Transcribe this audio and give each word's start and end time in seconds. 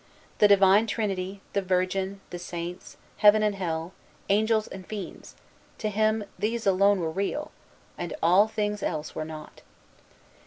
The 0.39 0.47
Divine 0.47 0.87
Trinity, 0.87 1.41
the 1.53 1.61
Virgin, 1.61 2.21
the 2.31 2.39
Saints, 2.39 2.97
Heaven 3.17 3.43
and 3.43 3.53
Hell, 3.53 3.93
Angels 4.29 4.67
and 4.67 4.83
Fiends, 4.87 5.35
to 5.77 5.89
him, 5.91 6.23
these 6.39 6.65
alone 6.65 6.99
were 6.99 7.11
real, 7.11 7.51
and 7.99 8.15
all 8.23 8.47
things 8.47 8.81
else 8.81 9.13
were 9.13 9.25
nought. 9.25 9.61